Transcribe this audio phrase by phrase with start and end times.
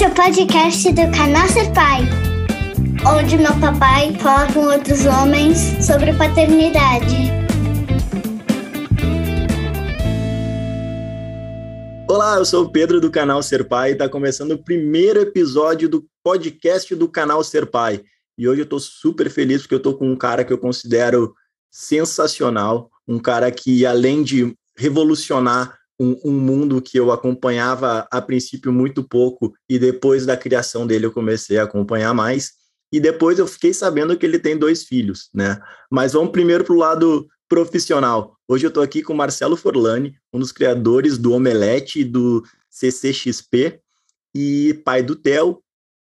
[0.00, 2.00] Esse é o podcast do canal Ser Pai,
[3.06, 7.16] onde meu papai fala com outros homens sobre paternidade.
[12.08, 15.86] Olá, eu sou o Pedro do canal Ser Pai e está começando o primeiro episódio
[15.86, 18.02] do podcast do canal Ser Pai.
[18.38, 21.34] E hoje eu estou super feliz porque eu estou com um cara que eu considero
[21.70, 28.72] sensacional, um cara que além de revolucionar um, um, mundo que eu acompanhava a princípio
[28.72, 32.52] muito pouco e depois da criação dele eu comecei a acompanhar mais.
[32.90, 35.60] E depois eu fiquei sabendo que ele tem dois filhos, né?
[35.90, 38.34] Mas vamos primeiro para o lado profissional.
[38.48, 43.78] Hoje eu estou aqui com Marcelo Forlani, um dos criadores do Omelete e do CCXP,
[44.34, 45.62] e pai do Theo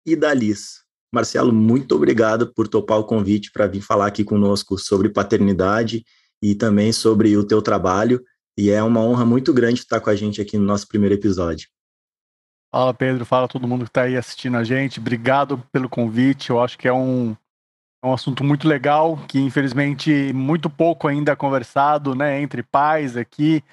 [0.06, 0.82] e da Liz.
[1.14, 6.06] Marcelo, muito obrigado por topar o convite para vir falar aqui conosco sobre paternidade
[6.42, 8.24] e também sobre o teu trabalho.
[8.58, 11.70] E é uma honra muito grande estar com a gente aqui no nosso primeiro episódio.
[12.74, 13.26] Fala, Pedro.
[13.26, 15.00] Fala todo mundo que está aí assistindo a gente.
[15.00, 16.50] Obrigado pelo convite.
[16.50, 17.36] Eu acho que é um,
[18.04, 23.18] é um assunto muito legal, que infelizmente muito pouco ainda é conversado né, entre pais
[23.18, 23.64] aqui.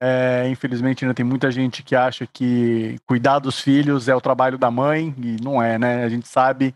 [0.00, 4.56] É, infelizmente ainda tem muita gente que acha que cuidar dos filhos é o trabalho
[4.56, 6.04] da mãe, e não é, né?
[6.04, 6.72] A gente sabe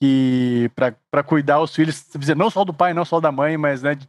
[0.00, 0.70] que
[1.10, 4.06] para cuidar os filhos, não só do pai, não só da mãe, mas né, de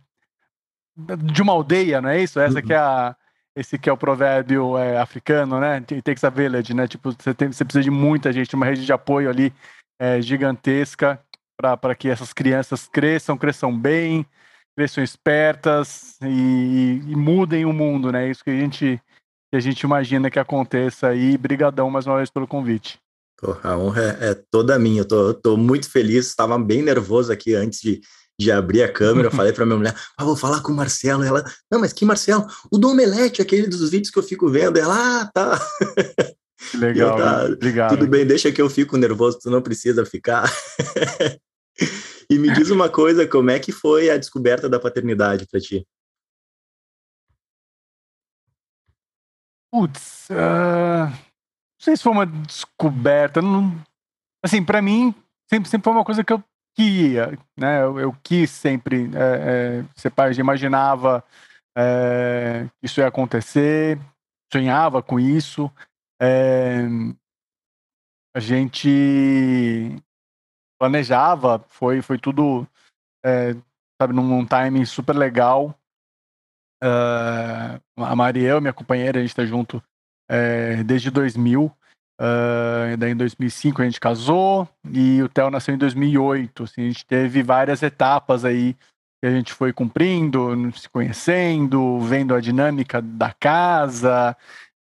[1.41, 2.39] uma aldeia, não é isso?
[2.39, 2.65] Essa uhum.
[2.65, 3.15] que é a
[3.55, 5.75] esse que é o provérbio é, africano, né?
[5.75, 6.87] It takes a village, né?
[6.87, 9.53] Tipo, você, tem, você precisa de muita gente, uma rede de apoio ali
[9.99, 11.19] é, gigantesca
[11.57, 14.25] para que essas crianças cresçam, cresçam bem,
[14.77, 18.29] cresçam espertas e, e, mudem o mundo, né?
[18.29, 19.01] Isso que a gente
[19.51, 21.37] que a gente imagina que aconteça aí.
[21.37, 22.99] Brigadão mais uma vez pelo convite.
[23.63, 25.01] a honra é, é toda minha.
[25.01, 26.27] Eu tô, tô muito feliz.
[26.27, 27.99] Estava bem nervoso aqui antes de,
[28.39, 31.23] de abrir a câmera, falei para minha mulher, ah, vou falar com o Marcelo.
[31.23, 32.47] Ela, não, mas que Marcelo?
[32.71, 34.79] O do Omelete, aquele dos vídeos que eu fico vendo.
[34.79, 35.59] Ela, ah, tá.
[36.73, 37.97] Legal, tá, obrigado.
[37.97, 40.49] Tudo bem, deixa que eu fico nervoso, tu não precisa ficar.
[42.31, 45.85] e me diz uma coisa, como é que foi a descoberta da paternidade para ti?
[49.69, 53.41] Putz, uh, não sei se foi uma descoberta.
[53.41, 53.79] Não,
[54.41, 55.13] assim, para mim,
[55.49, 56.41] sempre, sempre foi uma coisa que eu
[56.79, 57.81] queria, né?
[57.81, 61.23] Eu, eu quis sempre é, é, ser pai, imaginava
[61.77, 63.99] é, isso ia acontecer,
[64.51, 65.69] sonhava com isso.
[66.21, 66.83] É,
[68.33, 70.01] a gente
[70.79, 72.65] planejava, foi, foi tudo,
[73.25, 73.53] é,
[74.01, 75.75] sabe, num, num timing super legal.
[76.81, 79.83] Uh, a Mariel, minha companheira, a gente está junto
[80.29, 81.69] é, desde 2000.
[82.19, 86.63] Uh, daí em 2005 a gente casou e o Theo nasceu em 2008.
[86.63, 88.75] Assim, a gente teve várias etapas aí
[89.21, 94.35] que a gente foi cumprindo, se conhecendo, vendo a dinâmica da casa.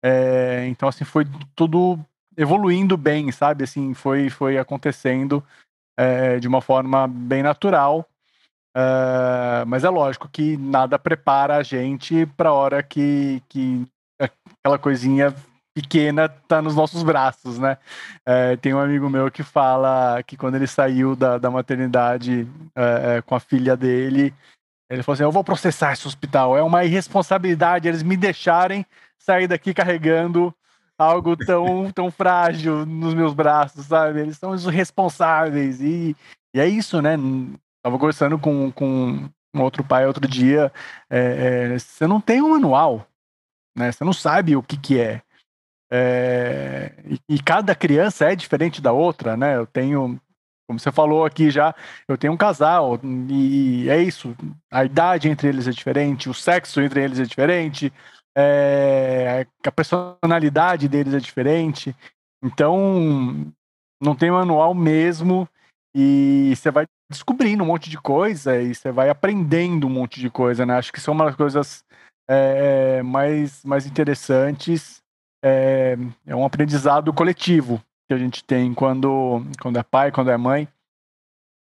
[0.04, 1.26] É, então, assim, foi
[1.56, 2.00] tudo
[2.36, 3.64] evoluindo bem, sabe?
[3.64, 5.44] Assim, foi, foi acontecendo
[5.98, 8.08] é, de uma forma bem natural.
[8.76, 13.88] Uh, mas é lógico que nada prepara a gente para a hora que, que
[14.20, 15.34] aquela coisinha
[15.78, 17.78] pequena tá nos nossos braços, né?
[18.26, 23.18] É, tem um amigo meu que fala que quando ele saiu da, da maternidade é,
[23.18, 24.34] é, com a filha dele,
[24.90, 28.84] ele falou assim: Eu vou processar esse hospital, é uma irresponsabilidade eles me deixarem
[29.20, 30.52] sair daqui carregando
[30.98, 34.22] algo tão, tão frágil nos meus braços, sabe?
[34.22, 35.80] Eles são os responsáveis.
[35.80, 36.16] E,
[36.56, 37.16] e é isso, né?
[37.84, 40.72] Tava conversando com, com um outro pai outro dia.
[41.08, 43.06] É, é, você não tem um manual,
[43.78, 43.92] né?
[43.92, 45.22] Você não sabe o que, que é.
[45.92, 46.92] É,
[47.30, 49.56] e, cada criança é diferente da outra, né?
[49.56, 50.20] Eu tenho,
[50.68, 51.74] como você falou aqui já,
[52.08, 53.00] eu tenho um casal
[53.30, 54.36] e, e é isso.
[54.72, 57.92] A idade entre eles é diferente, o sexo entre eles é diferente,
[58.38, 61.96] é, a personalidade deles é diferente.
[62.44, 63.52] Então,
[64.02, 65.48] não tem manual mesmo
[65.96, 70.30] e você vai descobrindo um monte de coisa e você vai aprendendo um monte de
[70.30, 70.78] coisa, né?
[70.78, 71.84] Acho que são uma das coisas
[72.30, 75.02] é, mais, mais interessantes
[75.48, 80.38] é, é um aprendizado coletivo que a gente tem quando, quando é pai, quando é
[80.38, 80.68] mãe.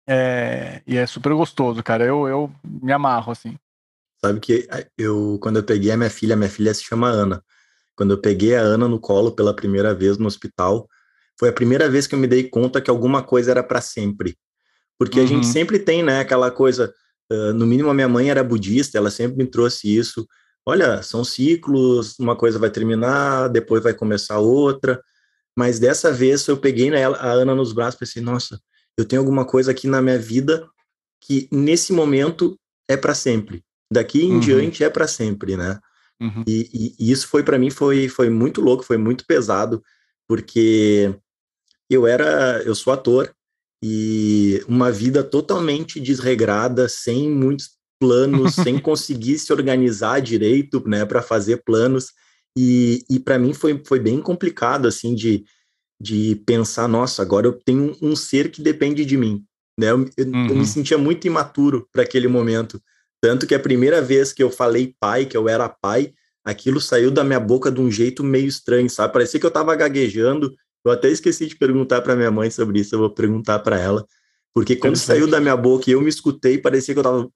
[0.08, 2.04] É, e é super gostoso, cara.
[2.04, 3.58] Eu, eu me amarro, assim.
[4.24, 4.68] Sabe que
[4.98, 7.44] eu, quando eu peguei a minha filha, a minha filha se chama Ana.
[7.96, 10.88] Quando eu peguei a Ana no colo pela primeira vez no hospital,
[11.40, 14.38] foi a primeira vez que eu me dei conta que alguma coisa era para sempre.
[14.98, 15.26] Porque uhum.
[15.26, 15.52] a gente uhum.
[15.52, 16.94] sempre tem, né, aquela coisa.
[17.32, 20.28] Uh, no mínimo, a minha mãe era budista, ela sempre me trouxe isso
[20.66, 25.02] olha, são ciclos, uma coisa vai terminar, depois vai começar outra.
[25.56, 28.60] Mas dessa vez eu peguei a Ana nos braços e pensei, nossa,
[28.98, 30.68] eu tenho alguma coisa aqui na minha vida
[31.22, 33.64] que nesse momento é para sempre.
[33.92, 34.40] Daqui em uhum.
[34.40, 35.80] diante é para sempre, né?
[36.22, 36.44] Uhum.
[36.48, 39.84] E, e, e, isso foi para mim foi, foi muito louco, foi muito pesado,
[40.28, 41.14] porque
[41.90, 43.34] eu era, eu sou ator
[43.84, 47.72] e uma vida totalmente desregrada, sem muitos
[48.04, 52.08] planos, sem conseguir se organizar direito, né, para fazer planos.
[52.58, 55.46] E, e para mim foi, foi bem complicado, assim, de,
[56.00, 59.42] de pensar, nossa, agora eu tenho um ser que depende de mim,
[59.80, 59.92] né?
[59.92, 60.48] Eu, eu, uhum.
[60.48, 60.66] eu me uhum.
[60.66, 62.82] sentia muito imaturo para aquele momento.
[63.22, 66.14] Tanto que a primeira vez que eu falei pai, que eu era pai,
[66.44, 69.14] aquilo saiu da minha boca de um jeito meio estranho, sabe?
[69.14, 70.54] Parecia que eu estava gaguejando.
[70.86, 74.06] Eu até esqueci de perguntar para minha mãe sobre isso, eu vou perguntar para ela.
[74.54, 77.30] Porque quando saiu da minha boca e eu me escutei, parecia que eu tava.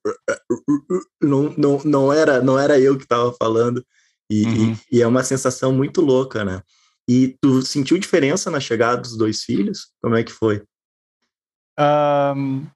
[1.20, 3.84] Não, não, não, era, não era eu que estava falando.
[4.30, 4.72] E, uhum.
[4.72, 6.62] e, e, é uma sensação muito louca, né?
[7.08, 9.88] E tu sentiu diferença na chegada dos dois filhos?
[10.00, 10.62] Como é que foi?
[11.80, 12.66] Um,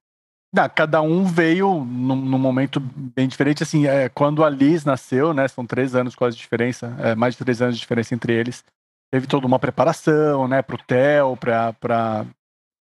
[0.52, 3.62] não, cada um veio num, num, momento bem diferente.
[3.62, 5.46] Assim, é, quando a Liz nasceu, né?
[5.46, 8.64] São três anos quase de diferença, é, mais de três anos de diferença entre eles.
[9.12, 10.62] Teve toda uma preparação, né?
[10.62, 12.26] Pro Theo, para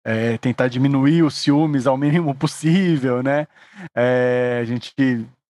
[0.03, 3.47] é, tentar diminuir os ciúmes ao mínimo possível, né?
[3.95, 4.93] É, a gente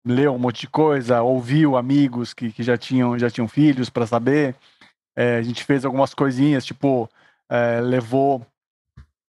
[0.04, 4.06] leu um monte de coisa, ouviu amigos que, que já tinham já tinham filhos para
[4.06, 4.54] saber.
[5.16, 7.08] É, a gente fez algumas coisinhas, tipo
[7.50, 8.46] é, levou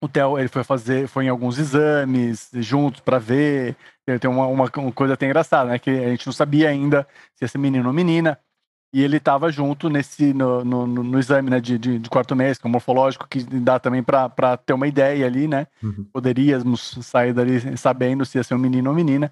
[0.02, 3.76] o Theo, ele foi fazer, foi em alguns exames juntos para ver.
[4.20, 5.80] Tem uma, uma, uma, coisa até engraçada, né?
[5.80, 8.40] Que a gente não sabia ainda se ia ser menino ou menina.
[8.92, 12.58] E ele estava junto nesse no, no, no exame né, de, de, de, quarto mês,
[12.58, 15.68] que é morfológico, que dá também para ter uma ideia ali, né?
[15.84, 16.06] Uhum.
[16.12, 19.32] Poderíamos sair dali sabendo se ia ser um menino ou menina.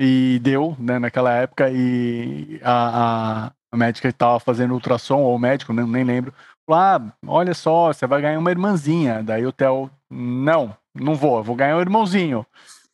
[0.00, 5.72] E deu, né, naquela época, e a, a, médica estava fazendo ultrassom, ou o médico,
[5.72, 6.34] nem, nem lembro,
[6.68, 9.22] ah, olha só, você vai ganhar uma irmãzinha.
[9.22, 12.46] Daí o Theo, não, não vou, eu vou ganhar um irmãozinho.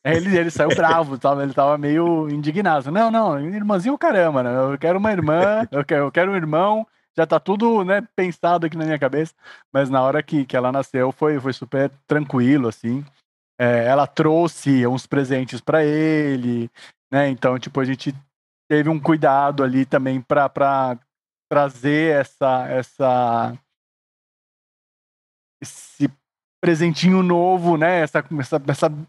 [0.05, 2.91] Ele, ele saiu bravo, tava, ele tava meio indignado.
[2.91, 4.73] Não, não, irmãzinho caramba, né?
[4.73, 6.87] Eu quero uma irmã, eu quero, eu quero um irmão,
[7.17, 9.35] já tá tudo né, pensado aqui na minha cabeça.
[9.73, 13.05] Mas na hora que, que ela nasceu foi, foi super tranquilo, assim.
[13.61, 16.71] É, ela trouxe uns presentes para ele,
[17.11, 17.29] né?
[17.29, 18.15] Então, tipo, a gente
[18.71, 20.97] teve um cuidado ali também para
[21.50, 23.59] trazer essa, essa
[25.61, 26.09] esse
[26.61, 28.00] presentinho novo, né?
[28.00, 29.09] Essa, essa, essa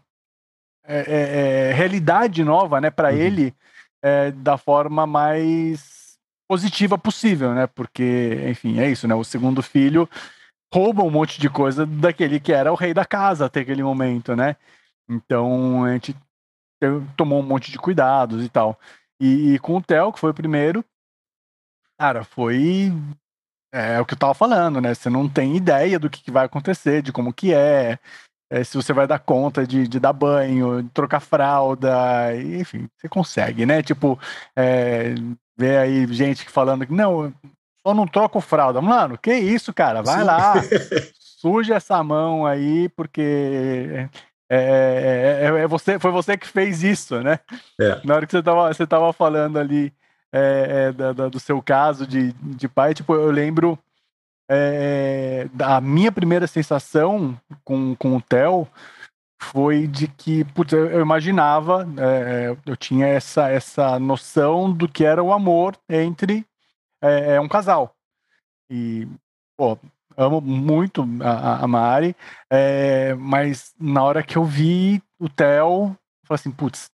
[0.90, 2.90] é, é, é realidade nova, né?
[2.90, 3.16] Para uhum.
[3.16, 3.54] ele
[4.02, 7.66] é, da forma mais positiva possível, né?
[7.66, 9.14] Porque, enfim, é isso, né?
[9.14, 10.08] O segundo filho
[10.72, 14.36] rouba um monte de coisa daquele que era o rei da casa até aquele momento,
[14.36, 14.56] né?
[15.08, 16.16] Então a gente
[17.16, 18.78] tomou um monte de cuidados e tal.
[19.20, 20.84] E, e com o Theo, que foi o primeiro,
[22.00, 22.90] Cara, foi.
[23.74, 24.94] É, é o que eu tava falando, né?
[24.94, 27.98] Você não tem ideia do que, que vai acontecer, de como que é,
[28.50, 33.08] é, se você vai dar conta de, de dar banho, de trocar fralda, enfim, você
[33.08, 33.80] consegue, né?
[33.80, 34.18] Tipo,
[34.56, 35.14] é,
[35.56, 37.32] ver aí gente falando que não,
[37.86, 38.80] só não troco fralda.
[38.80, 40.02] Mano, que isso, cara?
[40.02, 40.24] Vai Sim.
[40.24, 40.54] lá,
[41.40, 44.08] suja essa mão aí, porque
[44.48, 47.38] é, é, é, é, você, foi você que fez isso, né?
[47.80, 48.00] É.
[48.04, 49.92] Na hora que você tava, você tava falando ali
[50.32, 53.78] é, é, da, da, do seu caso de, de pai, tipo, eu lembro
[54.52, 58.66] é, da minha primeira sensação com, com o Theo
[59.40, 65.04] foi de que, putz, eu, eu imaginava, é, eu tinha essa, essa noção do que
[65.04, 66.44] era o amor entre
[67.00, 67.94] é, é, um casal.
[68.68, 69.06] E,
[69.56, 69.78] pô,
[70.16, 72.16] amo muito a, a Mari,
[72.50, 76.90] é, mas na hora que eu vi o Theo, falei assim, putz,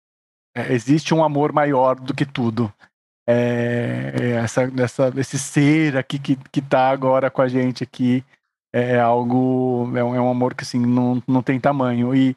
[0.53, 2.71] é, existe um amor maior do que tudo
[3.27, 4.71] é, é, essa,
[5.17, 8.23] esse ser aqui que, que tá agora com a gente aqui
[8.73, 12.13] é, é algo, é um, é um amor que assim, não, não tem tamanho.
[12.15, 12.35] E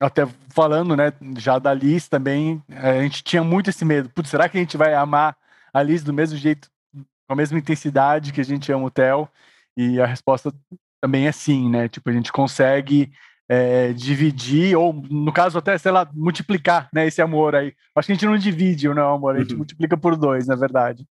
[0.00, 4.10] até falando, né, já da Liz também, a gente tinha muito esse medo.
[4.10, 5.36] Putz, será que a gente vai amar
[5.72, 9.28] a Liz do mesmo jeito, com a mesma intensidade que a gente ama o Theo?
[9.76, 10.52] E a resposta
[11.00, 11.88] também é sim, né?
[11.88, 13.12] Tipo, a gente consegue
[13.48, 17.72] é, dividir, ou no caso até, sei lá, multiplicar né, esse amor aí.
[17.94, 19.58] Acho que a gente não divide o amor, a gente uhum.
[19.58, 21.06] multiplica por dois, na verdade.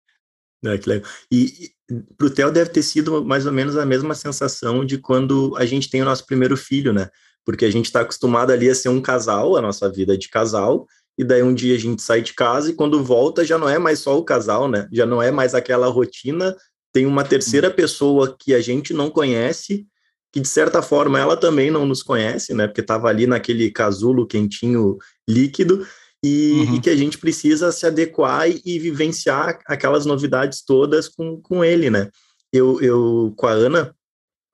[0.65, 1.11] É, que legal.
[1.31, 1.45] E,
[1.91, 5.55] e para o Theo deve ter sido mais ou menos a mesma sensação de quando
[5.59, 7.11] a gente tem o nosso primeiro filho, né?
[7.45, 10.29] Porque a gente está acostumado ali a ser um casal, a nossa vida é de
[10.29, 10.87] casal,
[11.19, 13.79] e daí um dia a gente sai de casa e quando volta já não é
[13.79, 14.89] mais só o casal, né?
[14.93, 16.57] Já não é mais aquela rotina,
[16.93, 17.75] tem uma terceira uhum.
[17.75, 19.87] pessoa que a gente não conhece
[20.33, 22.67] que de certa forma ela também não nos conhece, né?
[22.67, 24.97] Porque estava ali naquele casulo quentinho
[25.29, 25.87] líquido
[26.25, 26.77] e, uhum.
[26.77, 31.63] e, que a gente precisa se adequar e, e, vivenciar aquelas novidades todas com, com
[31.63, 32.09] ele, né?
[32.51, 33.95] Eu, eu, com a Ana,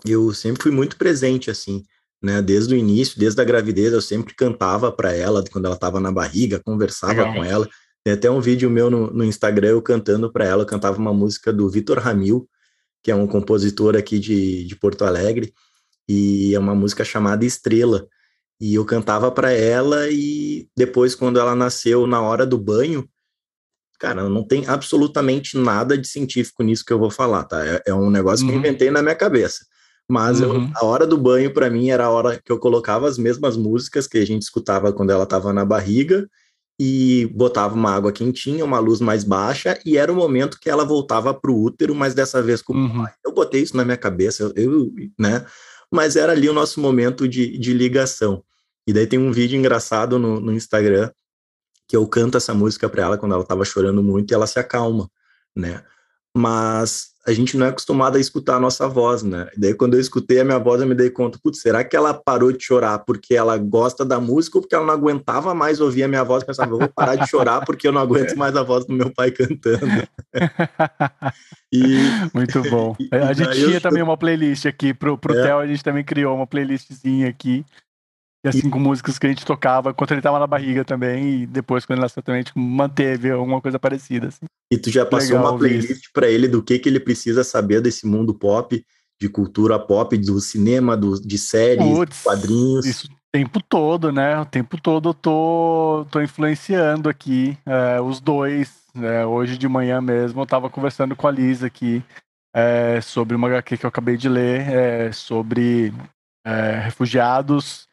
[0.04, 1.84] eu sempre fui muito presente, assim,
[2.20, 2.42] né?
[2.42, 6.10] Desde o início, desde a gravidez, eu sempre cantava para ela, quando ela estava na
[6.10, 7.34] barriga, conversava Legal.
[7.34, 7.68] com ela.
[8.02, 11.12] Tem até um vídeo meu no, no Instagram, eu cantando para ela, eu cantava uma
[11.12, 12.48] música do Vitor Ramil,
[13.02, 15.52] que é um compositor aqui de, de Porto Alegre,
[16.08, 18.06] e é uma música chamada Estrela.
[18.60, 23.08] E eu cantava para ela e depois quando ela nasceu na hora do banho,
[24.00, 27.64] cara, não tem absolutamente nada de científico nisso que eu vou falar, tá?
[27.64, 28.50] É, é um negócio uhum.
[28.50, 28.66] que eu uhum.
[28.66, 29.64] inventei na minha cabeça.
[30.10, 30.64] Mas uhum.
[30.64, 33.56] eu, a hora do banho, para mim, era a hora que eu colocava as mesmas
[33.56, 36.26] músicas que a gente escutava quando ela estava na barriga
[36.80, 40.84] e botava uma água quentinha, uma luz mais baixa, e era o momento que ela
[40.84, 43.04] voltava para o útero, mas dessa vez com uhum.
[43.24, 45.44] Eu botei isso na minha cabeça, eu, eu, né?
[45.92, 48.44] Mas era ali o nosso momento de, de ligação.
[48.86, 51.10] E daí tem um vídeo engraçado no, no Instagram
[51.86, 54.58] que eu canto essa música para ela quando ela estava chorando muito e ela se
[54.58, 55.10] acalma,
[55.56, 55.82] né?
[56.38, 59.48] Mas a gente não é acostumado a escutar a nossa voz, né?
[59.56, 61.96] E daí quando eu escutei a minha voz, eu me dei conta, putz, será que
[61.96, 65.80] ela parou de chorar porque ela gosta da música ou porque ela não aguentava mais
[65.80, 66.44] ouvir a minha voz?
[66.44, 69.12] Pensava, eu vou parar de chorar porque eu não aguento mais a voz do meu
[69.12, 70.08] pai cantando.
[71.72, 71.98] e,
[72.32, 72.96] Muito bom.
[73.12, 73.80] A gente tinha eu...
[73.80, 75.42] também uma playlist aqui pro, pro é.
[75.42, 77.64] Theo, a gente também criou uma playlistzinha aqui
[78.44, 81.46] e assim, com músicas que a gente tocava quando ele tava na barriga também, e
[81.46, 84.28] depois, quando ele nasceu também, a gente manteve alguma coisa parecida.
[84.28, 84.46] Assim.
[84.72, 87.80] E tu já passou Legal, uma playlist para ele do que, que ele precisa saber
[87.80, 88.84] desse mundo pop,
[89.20, 92.86] de cultura pop, do cinema, do, de séries, Puts, quadrinhos.
[92.86, 94.40] Isso o tempo todo, né?
[94.40, 98.78] O tempo todo eu tô, tô influenciando aqui é, os dois.
[98.96, 102.02] É, hoje de manhã mesmo eu tava conversando com a Lisa aqui
[102.54, 105.92] é, sobre uma HQ que eu acabei de ler, sobre
[106.82, 107.87] refugiados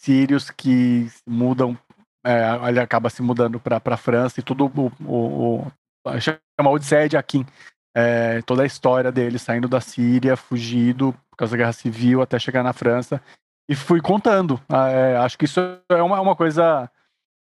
[0.00, 1.78] sírios que mudam,
[2.24, 5.66] é, ele acaba se mudando para a França e tudo o, o,
[6.06, 7.46] o chama Odisseia de Akin.
[7.94, 12.38] É, toda a história dele saindo da Síria, fugido por causa da guerra civil até
[12.38, 13.20] chegar na França.
[13.68, 14.60] E fui contando.
[14.70, 16.90] É, acho que isso é uma, uma coisa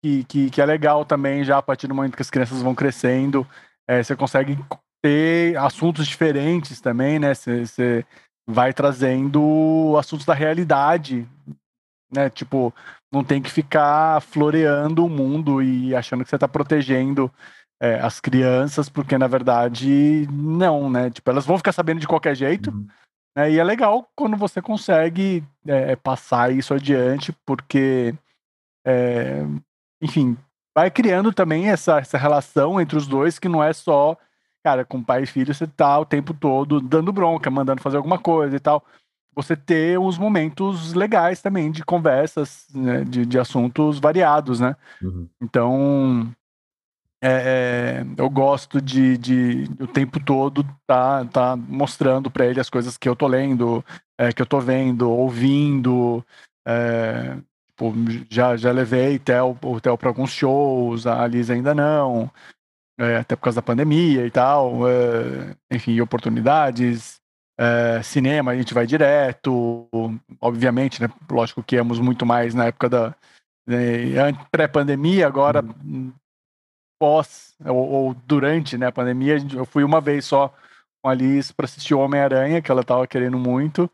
[0.04, 2.76] que, que, que, é legal também, já a partir do momento que as crianças vão
[2.76, 3.48] crescendo.
[3.88, 4.58] É, você consegue
[5.02, 7.34] ter assuntos diferentes também, né?
[7.34, 8.06] Você, você
[8.48, 11.28] vai trazendo assuntos da realidade
[12.14, 12.30] né?
[12.30, 12.74] Tipo,
[13.12, 17.32] não tem que ficar floreando o mundo e achando que você está protegendo
[17.82, 21.10] é, as crianças, porque na verdade não, né?
[21.10, 22.72] Tipo, elas vão ficar sabendo de qualquer jeito.
[22.72, 22.88] Uhum.
[23.36, 23.52] Né?
[23.52, 28.14] E é legal quando você consegue é, passar isso adiante, porque,
[28.86, 29.44] é,
[30.02, 30.38] enfim,
[30.76, 34.18] vai criando também essa, essa relação entre os dois que não é só,
[34.64, 38.18] cara, com pai e filho você tá o tempo todo dando bronca, mandando fazer alguma
[38.18, 38.84] coisa e tal
[39.36, 44.76] você ter uns momentos legais também de conversas, né, de, de assuntos variados, né?
[45.02, 45.28] Uhum.
[45.42, 46.34] Então,
[47.26, 52.70] é, é, eu gosto de, de, o tempo todo tá, tá mostrando para ele as
[52.70, 53.84] coisas que eu tô lendo,
[54.18, 56.22] é, que eu tô vendo, ouvindo.
[56.68, 57.38] É,
[57.70, 57.94] tipo,
[58.30, 62.30] já, já levei Theo, o Theo para alguns shows, a Liz ainda não,
[63.00, 64.86] é, até por causa da pandemia e tal.
[64.86, 67.23] É, enfim, oportunidades.
[67.58, 69.88] É, cinema a gente vai direto,
[70.42, 71.08] obviamente, né?
[71.30, 73.16] Lógico que íamos muito mais na época da
[73.68, 76.12] né, pré-pandemia, agora uhum.
[77.00, 80.54] pós ou, ou, durante né, a pandemia, eu fui uma vez só
[81.02, 83.90] com a Liz para assistir Homem-Aranha, que ela estava querendo muito.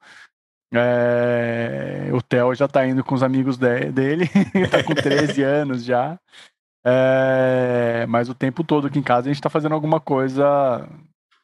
[0.72, 5.84] É, o Theo já está indo com os amigos de, dele, está com 13 anos
[5.84, 6.20] já.
[6.86, 10.88] É, mas o tempo todo aqui em casa a gente está fazendo alguma coisa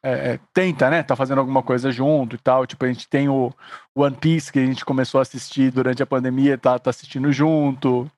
[0.06, 1.02] é, é, tenta, né?
[1.02, 2.68] Tá fazendo alguma coisa junto e tal.
[2.68, 3.52] Tipo, a gente tem o
[3.96, 8.10] One Piece que a gente começou a assistir durante a pandemia, tá, tá assistindo junto.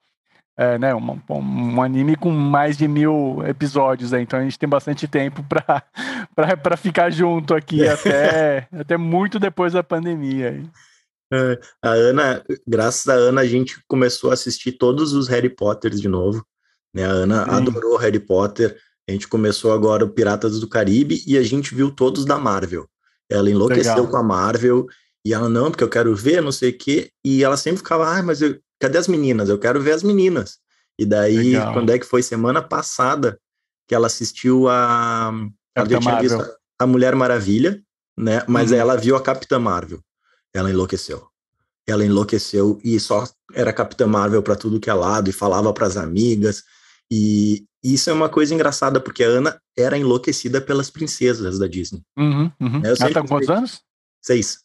[0.60, 4.68] É, né, um, um, anime com mais de mil episódios, aí, então a gente tem
[4.68, 5.84] bastante tempo para
[6.78, 10.64] ficar junto aqui até, até muito depois da pandemia.
[11.32, 16.02] É, a Ana, graças a Ana, a gente começou a assistir todos os Harry Potters
[16.02, 16.44] de novo.
[16.92, 17.06] Né?
[17.06, 17.52] A Ana Sim.
[17.52, 18.76] adorou Harry Potter.
[19.08, 22.88] A gente começou agora o Piratas do Caribe e a gente viu todos da Marvel.
[23.30, 24.08] Ela enlouqueceu Legal.
[24.08, 24.88] com a Marvel
[25.28, 27.12] e ela, não, porque eu quero ver, não sei o quê.
[27.24, 29.50] E ela sempre ficava, ah, mas eu, cadê as meninas?
[29.50, 30.58] Eu quero ver as meninas.
[30.98, 31.74] E daí, Legal.
[31.74, 32.24] quando é que foi?
[32.24, 33.38] Semana passada
[33.88, 35.32] que ela assistiu a.
[35.86, 37.82] Tinha visto a Mulher Maravilha,
[38.18, 38.42] né?
[38.48, 38.78] Mas uhum.
[38.78, 40.00] ela viu a Capitã Marvel.
[40.54, 41.28] Ela enlouqueceu.
[41.86, 45.88] Ela enlouqueceu e só era Capitã Marvel para tudo que é lado e falava para
[45.88, 46.64] as amigas.
[47.12, 52.02] E, isso é uma coisa engraçada, porque a Ana era enlouquecida pelas princesas da Disney.
[52.18, 52.82] Uhum, uhum.
[52.84, 53.82] Ela tá com quantos anos?
[54.22, 54.60] Seis.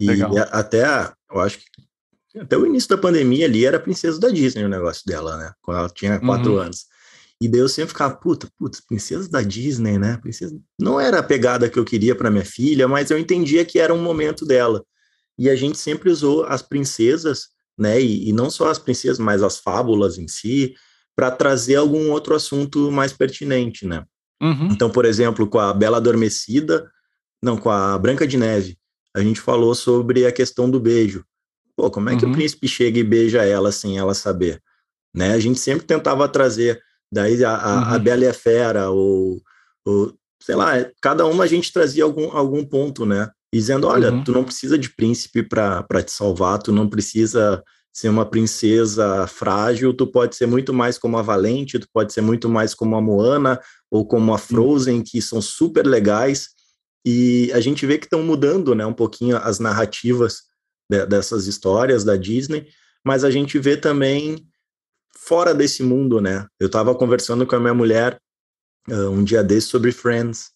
[0.00, 0.32] E Legal.
[0.50, 0.84] até,
[1.30, 5.02] eu acho que até o início da pandemia ali era princesa da Disney o negócio
[5.06, 5.52] dela, né?
[5.60, 6.58] Quando ela tinha quatro uhum.
[6.58, 6.86] anos.
[7.40, 10.16] E daí eu sempre ficava, puta, putz, princesa da Disney, né?
[10.16, 10.56] Princesa...
[10.80, 13.92] Não era a pegada que eu queria para minha filha, mas eu entendia que era
[13.92, 14.84] um momento dela.
[15.38, 18.00] E a gente sempre usou as princesas, né?
[18.00, 20.74] E, e não só as princesas, mas as fábulas em si,
[21.16, 24.04] para trazer algum outro assunto mais pertinente, né?
[24.42, 24.68] Uhum.
[24.72, 26.90] Então, por exemplo, com a Bela Adormecida,
[27.42, 28.76] não, com a Branca de Neve,
[29.14, 31.24] a gente falou sobre a questão do beijo.
[31.76, 32.32] Pô, como é que uhum.
[32.32, 34.60] o príncipe chega e beija ela sem ela saber?
[35.14, 35.32] Né?
[35.32, 37.94] A gente sempre tentava trazer daí a, a, uhum.
[37.94, 39.40] a Bela e a Fera, ou,
[39.84, 43.30] ou, sei lá, cada uma a gente trazia algum, algum ponto, né?
[43.54, 44.24] Dizendo, olha, uhum.
[44.24, 49.92] tu não precisa de príncipe para te salvar, tu não precisa ser uma princesa frágil,
[49.92, 53.00] tu pode ser muito mais como a Valente, tu pode ser muito mais como a
[53.02, 56.48] Moana ou como a Frozen, que são super legais.
[57.04, 60.42] E a gente vê que estão mudando, né, um pouquinho as narrativas
[60.88, 62.66] de, dessas histórias da Disney,
[63.04, 64.46] mas a gente vê também
[65.14, 66.46] fora desse mundo, né?
[66.58, 68.18] Eu estava conversando com a minha mulher
[68.88, 70.50] uh, um dia desse sobre Friends.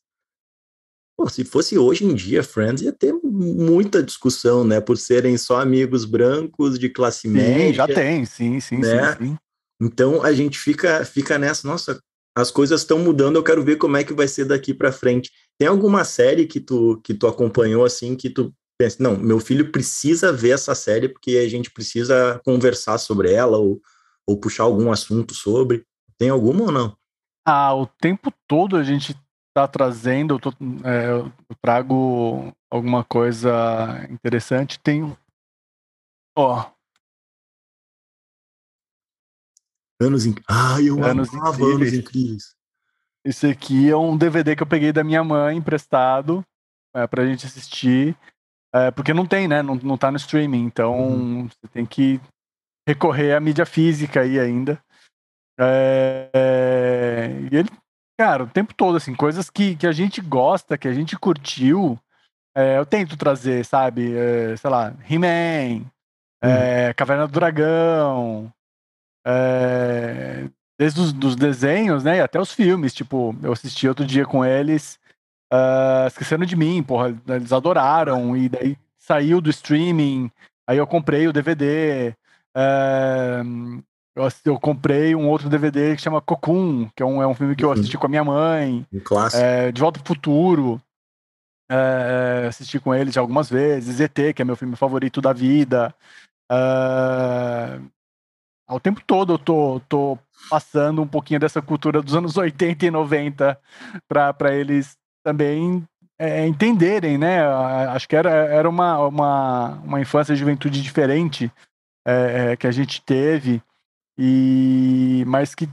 [1.17, 4.81] Pô, se fosse hoje em dia, Friends ia ter muita discussão, né?
[4.81, 7.73] Por serem só amigos brancos de classe sim, média.
[7.73, 9.13] já tem, sim, sim, né?
[9.15, 9.39] sim, sim.
[9.81, 11.99] Então a gente fica, fica nessa, nossa,
[12.37, 15.31] as coisas estão mudando, eu quero ver como é que vai ser daqui para frente.
[15.59, 19.73] Tem alguma série que tu, que tu acompanhou assim, que tu pensa, não, meu filho
[19.73, 23.81] precisa ver essa série porque a gente precisa conversar sobre ela ou,
[24.27, 25.87] ou puxar algum assunto sobre?
[26.19, 26.97] Tem alguma ou não?
[27.47, 29.17] Ah, o tempo todo a gente
[29.57, 30.51] tá trazendo, eu, tô,
[30.85, 34.79] é, eu trago alguma coisa interessante.
[34.79, 35.17] Tem.
[36.37, 36.71] Ó.
[39.99, 40.47] Anos incríveis.
[40.47, 41.93] Ah, eu anos amava incríveis.
[41.93, 42.57] Anos Incríveis.
[43.25, 46.45] Esse aqui é um DVD que eu peguei da minha mãe emprestado
[46.95, 48.15] é, pra gente assistir.
[48.75, 49.63] É, porque não tem, né?
[49.63, 50.65] Não, não tá no streaming.
[50.65, 51.49] Então uhum.
[51.49, 52.21] você tem que
[52.87, 54.79] recorrer à mídia física aí ainda.
[55.59, 57.71] É, é, e ele,
[58.19, 61.99] cara, o tempo todo, assim, coisas que, que a gente gosta, que a gente curtiu,
[62.57, 64.17] é, eu tento trazer, sabe?
[64.17, 65.83] É, sei lá, He-Man,
[66.43, 66.93] hum.
[66.97, 68.53] Caverna do Dragão,
[70.79, 72.19] desde os dos desenhos, né?
[72.19, 72.95] E até os filmes.
[72.95, 74.99] Tipo, eu assisti outro dia com eles,
[75.53, 80.31] uh, esquecendo de mim, porra, eles adoraram, e daí saiu do streaming,
[80.67, 82.15] aí eu comprei o DVD.
[82.57, 83.43] É,
[84.17, 87.55] eu, eu, comprei um outro DVD que chama Cocoon, que é um, é um filme
[87.55, 87.75] que eu uhum.
[87.75, 88.87] assisti com a minha mãe.
[88.93, 89.43] Um clássico.
[89.43, 90.81] É, de Volta pro Futuro.
[91.71, 94.01] É, assisti com eles algumas vezes.
[94.01, 95.95] ET, que é meu filme favorito da vida.
[96.51, 97.79] É,
[98.67, 102.91] ao tempo todo eu tô, tô passando um pouquinho dessa cultura dos anos 80 e
[102.91, 103.61] 90
[104.09, 105.87] para eles também
[106.19, 107.45] é, entenderem, né?
[107.89, 111.53] Acho que era, era uma, uma, uma infância e juventude diferente
[112.07, 113.63] é, é, que a gente teve,
[114.19, 115.69] e mas que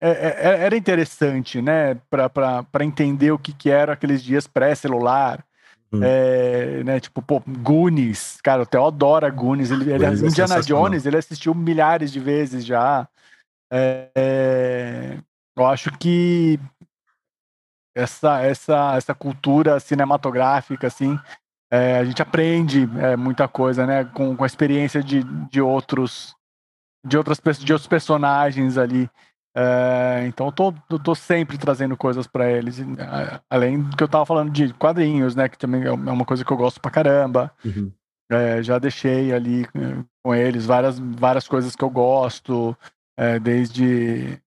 [0.00, 5.44] é, é, é era interessante, né, para entender o que, que eram aqueles dias pré-celular,
[5.92, 6.00] hum.
[6.02, 11.16] é, né, tipo, pô, Goonies, cara, o Theo adora Goonies, ele, ele Indiana Jones, ele
[11.16, 13.08] assistiu milhares de vezes já,
[15.56, 16.60] eu acho que
[17.96, 21.18] essa, essa, essa cultura cinematográfica, assim,
[21.70, 24.04] é, a gente aprende é, muita coisa, né?
[24.04, 26.36] Com, com a experiência de, de outros
[27.06, 29.08] de outras de outros personagens ali.
[29.56, 32.78] É, então eu tô, eu tô sempre trazendo coisas para eles,
[33.48, 35.48] além do que eu tava falando de quadrinhos, né?
[35.48, 37.50] Que também é uma coisa que eu gosto pra caramba.
[37.64, 37.90] Uhum.
[38.30, 42.76] É, já deixei ali é, com eles várias, várias coisas que eu gosto,
[43.16, 44.38] é, desde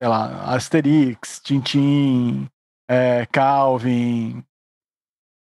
[0.00, 2.48] sei lá, Asterix, Tintin,
[2.88, 4.44] é, Calvin,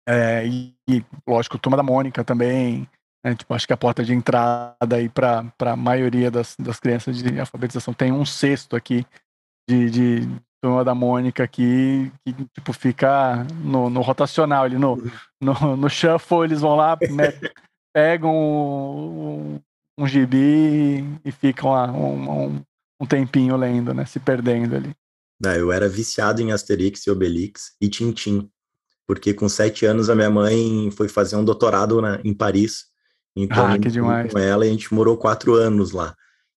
[0.07, 2.87] é, e, e, lógico, Turma da Mônica também.
[3.23, 3.35] Né?
[3.35, 7.39] Tipo, acho que a porta de entrada aí para a maioria das, das crianças de
[7.39, 9.05] alfabetização tem um sexto aqui
[9.69, 10.29] de, de
[10.61, 14.97] Turma da Mônica aqui, que tipo, fica no, no rotacional, ali no,
[15.41, 17.33] no, no shuffle, eles vão lá, né,
[17.93, 19.59] pegam um,
[19.97, 22.61] um gibi e ficam lá um, um,
[23.01, 24.05] um tempinho lendo, né?
[24.05, 24.91] Se perdendo ali.
[25.45, 28.49] Ah, eu era viciado em Asterix e Obelix e Tintim
[29.05, 32.85] porque com sete anos a minha mãe foi fazer um doutorado na, em Paris.
[33.35, 34.31] Então, ah, que demais.
[34.31, 36.15] com ela, a gente morou quatro anos lá.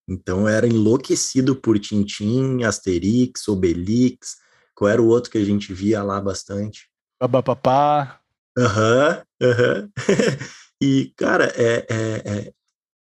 [0.09, 4.37] Então, era enlouquecido por Tintim, Asterix, Obelix.
[4.75, 6.89] Qual era o outro que a gente via lá bastante?
[7.21, 8.21] Babapapá.
[8.59, 9.81] Aham, uhum, aham.
[9.83, 9.91] Uhum.
[10.83, 12.53] e, cara, é, é, é,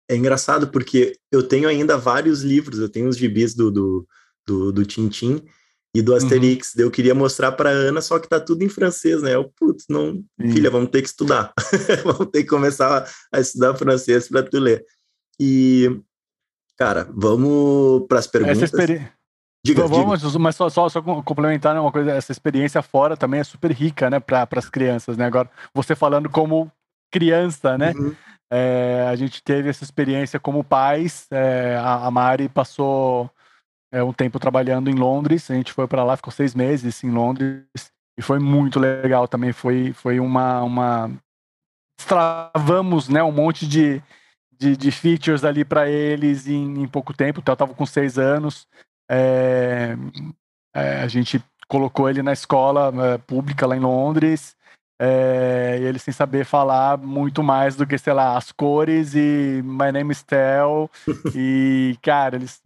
[0.09, 4.07] é, engraçado porque eu tenho ainda vários livros, eu tenho os gibis do, do,
[4.47, 5.45] do, do Tintim,
[5.95, 6.17] e do uhum.
[6.17, 6.75] Asterix.
[6.75, 6.81] Uhum.
[6.83, 9.33] Eu queria mostrar para Ana, só que tá tudo em francês, né?
[9.33, 10.51] Eu, putz, não, Sim.
[10.51, 11.53] filha, vamos ter que estudar.
[12.03, 14.85] vamos ter que começar a estudar francês para tu ler.
[15.39, 16.01] E,
[16.77, 18.57] cara, vamos para as perguntas.
[18.57, 19.13] Essa experiência.
[19.63, 20.37] Diga, vamos, diga.
[20.37, 24.11] mas só, só, só complementar né, uma coisa, essa experiência fora também é super rica,
[24.11, 25.25] né, para as crianças, né?
[25.25, 26.71] Agora, você falando como
[27.09, 27.93] criança, né?
[27.97, 28.13] Uhum.
[28.51, 31.25] É, a gente teve essa experiência como pais.
[31.31, 33.31] É, a, a Mari passou
[33.95, 35.49] é, um tempo trabalhando em Londres.
[35.49, 37.63] A gente foi para lá, ficou seis meses em Londres.
[38.17, 39.53] e foi muito legal também.
[39.53, 41.11] Foi, foi uma, uma.
[42.05, 44.03] Travamos né, um monte de,
[44.59, 47.39] de, de features ali para eles em, em, pouco tempo.
[47.39, 48.67] Então, eu estava com seis anos.
[49.09, 49.95] É,
[50.75, 54.57] é, a gente colocou ele na escola é, pública lá em Londres.
[54.99, 59.91] É, ele sem saber falar muito mais do que, sei lá, as cores e My
[59.93, 60.91] Name is Tel.
[61.33, 62.61] e, cara, eles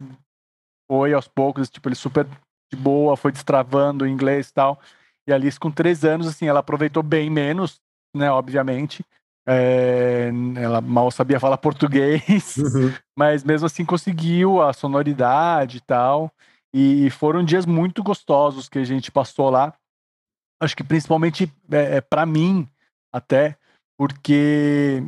[0.90, 2.26] foi aos poucos, tipo, ele super
[2.68, 4.80] de boa, foi destravando o inglês e tal.
[5.24, 7.80] E a Alice, com três anos, assim, ela aproveitou bem menos,
[8.12, 9.04] né, obviamente.
[9.46, 12.92] É, ela mal sabia falar português, uhum.
[13.16, 16.28] mas mesmo assim conseguiu a sonoridade e tal.
[16.74, 19.72] E foram dias muito gostosos que a gente passou lá.
[20.60, 22.68] Acho que principalmente é, é para mim,
[23.14, 23.56] até,
[23.96, 25.04] porque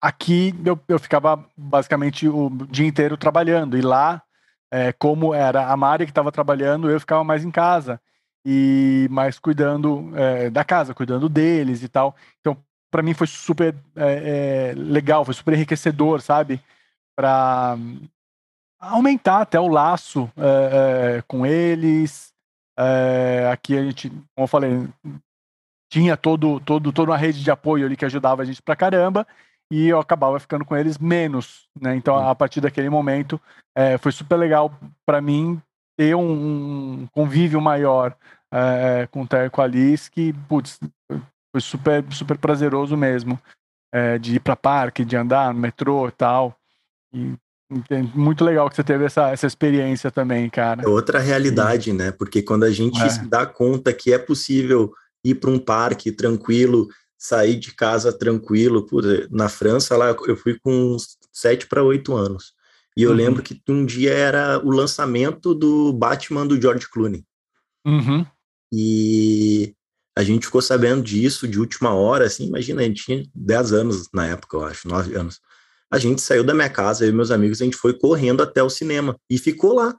[0.00, 4.22] aqui eu, eu ficava basicamente o dia inteiro trabalhando, e lá,
[4.70, 8.00] é, como era a Mari que estava trabalhando, eu ficava mais em casa
[8.44, 12.14] e mais cuidando é, da casa, cuidando deles e tal.
[12.40, 12.56] Então,
[12.90, 16.60] para mim foi super é, é, legal, foi super enriquecedor, sabe?
[17.16, 17.76] Para
[18.78, 22.32] aumentar até o laço é, é, com eles.
[23.50, 24.88] aqui a gente, como eu falei,
[25.90, 29.26] tinha todo, todo, toda uma rede de apoio ali que ajudava a gente pra caramba
[29.70, 31.94] e eu acabava ficando com eles menos, né?
[31.96, 33.40] Então, a partir daquele momento,
[34.00, 34.72] foi super legal
[35.04, 35.60] para mim
[35.96, 38.14] ter um, um convívio maior
[38.52, 43.38] é, com o Ter com a Alice, que, putz, foi super, super prazeroso mesmo.
[43.94, 46.54] É, de ir para parque, de andar no metrô e tal.
[47.14, 47.34] E
[48.14, 50.82] muito legal que você teve essa, essa experiência também, cara.
[50.82, 52.10] É outra realidade, né?
[52.10, 53.08] Porque quando a gente é.
[53.08, 54.92] se dá conta que é possível
[55.24, 60.58] ir para um parque tranquilo, sair de casa tranquilo, puta, na França lá eu fui
[60.58, 60.96] com
[61.32, 62.54] sete para oito anos.
[62.96, 63.16] E eu uhum.
[63.16, 67.24] lembro que um dia era o lançamento do Batman do George Clooney.
[67.86, 68.26] Uhum.
[68.72, 69.74] E
[70.16, 74.08] a gente ficou sabendo disso de última hora, assim, imagina, a gente tinha 10 anos
[74.12, 75.40] na época, eu acho, 9 anos.
[75.90, 78.62] A gente saiu da minha casa, eu e meus amigos, a gente foi correndo até
[78.62, 79.94] o cinema e ficou lá.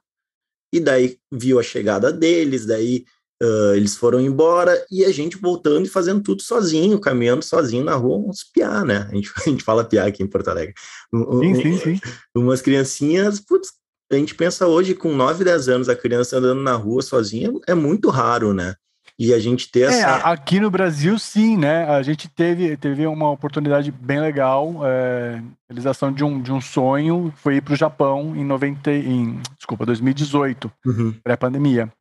[0.74, 3.06] E daí viu a chegada deles, daí
[3.42, 7.96] uh, eles foram embora e a gente voltando e fazendo tudo sozinho, caminhando sozinho na
[7.96, 9.08] rua, uns piar, né?
[9.10, 10.74] A gente, a gente fala piar aqui em Porto Alegre.
[11.14, 12.00] Sim, sim, sim.
[12.36, 13.70] Umas criancinhas, putz,
[14.12, 17.74] a gente pensa hoje, com 9, 10 anos, a criança andando na rua sozinha é
[17.74, 18.76] muito raro, né?
[19.20, 20.18] E a gente ter é, essa.
[20.18, 21.86] aqui no Brasil, sim, né?
[21.86, 27.34] A gente teve, teve uma oportunidade bem legal, é, realização de um, de um sonho,
[27.36, 31.14] foi ir para o Japão em 90, em, desculpa, 2018, uhum.
[31.24, 31.92] pré-pandemia.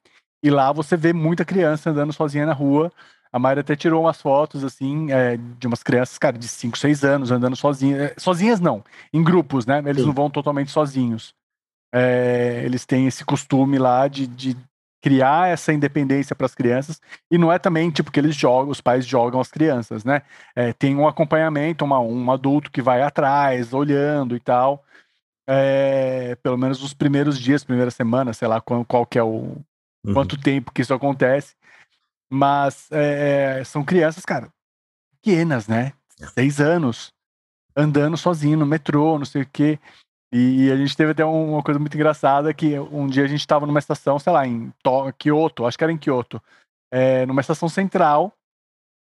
[0.47, 2.93] E lá você vê muita criança andando sozinha na rua.
[3.33, 7.05] A Mayra até tirou umas fotos, assim, é, de umas crianças, cara, de 5, 6
[7.05, 8.13] anos andando sozinhas.
[8.17, 9.79] Sozinhas não, em grupos, né?
[9.85, 10.07] Eles Sim.
[10.07, 11.35] não vão totalmente sozinhos
[11.97, 14.57] é, eles têm esse costume lá de, de
[15.01, 18.81] criar essa independência para as crianças e não é também tipo que eles jogam, os
[18.81, 20.23] pais jogam as crianças, né?
[20.55, 24.85] É, tem um acompanhamento, uma, um adulto que vai atrás, olhando e tal.
[25.49, 29.57] É, pelo menos nos primeiros dias, primeira semana, sei lá qual, qual que é o
[30.07, 30.15] uhum.
[30.15, 31.55] quanto tempo que isso acontece.
[32.31, 34.49] Mas é, são crianças, cara,
[35.13, 35.93] pequenas, né?
[36.21, 36.27] É.
[36.29, 37.13] Seis anos,
[37.77, 39.79] andando sozinho no metrô, não sei o quê.
[40.33, 43.65] E, a gente teve até uma coisa muito engraçada que um dia a gente estava
[43.65, 44.73] numa estação, sei lá, em
[45.19, 46.43] Kyoto, acho que era em Kyoto,
[46.91, 48.33] é, numa estação central,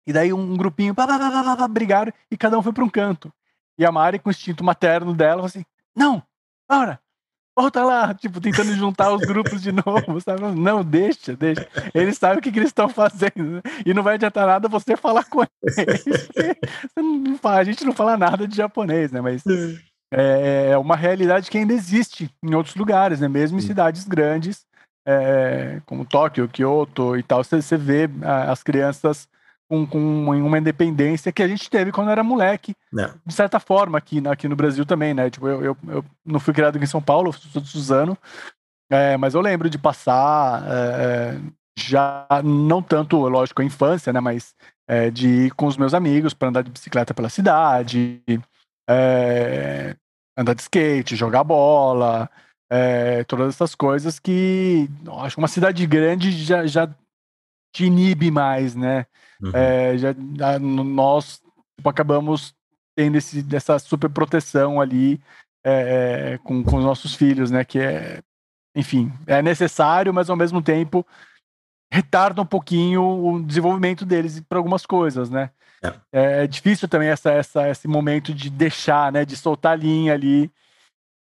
[0.06, 2.88] e daí um grupinho blá, blá, blá, blá, brigaram e cada um foi para um
[2.88, 3.32] canto.
[3.78, 6.22] E a Mari, com o instinto materno dela, falou assim: Não,
[6.66, 7.00] para,
[7.56, 10.42] volta lá, tipo, tentando juntar os grupos de novo, sabe?
[10.54, 11.66] Não, deixa, deixa.
[11.94, 13.44] Eles sabem o que, que eles estão fazendo.
[13.44, 13.62] Né?
[13.84, 15.76] E não vai adiantar nada você falar com eles.
[17.42, 19.20] a gente não fala nada de japonês, né?
[19.20, 19.42] Mas
[20.12, 23.28] é, é uma realidade que ainda existe em outros lugares, né?
[23.28, 24.64] Mesmo em cidades grandes,
[25.06, 28.08] é, como Tóquio, Kyoto e tal, você, vê
[28.48, 29.28] as crianças
[29.70, 33.04] com, com, uma independência que a gente teve quando era moleque, não.
[33.04, 33.14] É.
[33.24, 35.30] de certa forma, aqui, aqui no Brasil também, né?
[35.30, 38.18] Tipo, eu, eu, eu não fui criado aqui em São Paulo, sou de Suzano,
[38.90, 41.38] é, mas eu lembro de passar, é,
[41.78, 44.18] já não tanto, lógico, a infância, né?
[44.18, 44.56] Mas
[44.88, 48.20] é, de ir com os meus amigos para andar de bicicleta pela cidade,
[48.88, 49.94] é,
[50.36, 52.28] andar de skate, jogar bola,
[52.68, 56.92] é, todas essas coisas que acho que uma cidade grande já, já
[57.72, 59.06] te inibe mais, né?
[59.42, 59.50] Uhum.
[59.54, 60.14] É, já,
[60.58, 61.40] nós
[61.76, 62.54] tipo, acabamos
[62.94, 65.20] tendo esse, essa super proteção ali
[65.64, 67.64] é, com, com os nossos filhos, né?
[67.64, 68.22] Que é,
[68.74, 71.06] enfim, é necessário, mas ao mesmo tempo
[71.92, 75.50] retarda um pouquinho o desenvolvimento deles para algumas coisas, né?
[75.82, 76.42] É.
[76.42, 76.46] é.
[76.46, 79.24] difícil também essa, essa, esse momento de deixar, né?
[79.24, 80.50] De soltar a linha ali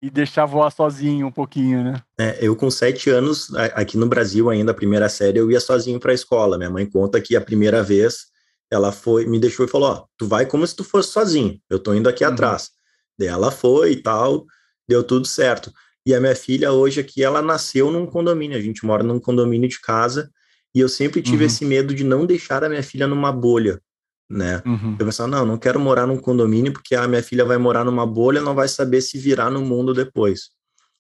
[0.06, 2.00] e deixar voar sozinho um pouquinho, né?
[2.20, 6.00] É, eu com sete anos, aqui no Brasil ainda, a primeira série, eu ia sozinho
[6.00, 6.60] para a escola.
[6.60, 8.28] Minha mãe conta que a primeira vez
[8.72, 11.80] ela foi, me deixou e falou, ó, tu vai como se tu fosse sozinho, eu
[11.80, 12.32] tô indo aqui uhum.
[12.32, 12.70] atrás.
[13.18, 14.46] Daí ela foi e tal,
[14.88, 15.74] deu tudo certo.
[16.06, 19.68] E a minha filha hoje aqui, ela nasceu num condomínio, a gente mora num condomínio
[19.68, 20.30] de casa,
[20.76, 21.48] e eu sempre tive uhum.
[21.48, 23.82] esse medo de não deixar a minha filha numa bolha,
[24.30, 24.62] né?
[24.66, 24.96] Uhum.
[25.00, 28.06] Eu pensava, não, não quero morar num condomínio porque a minha filha vai morar numa
[28.06, 30.50] bolha, não vai saber se virar no mundo depois.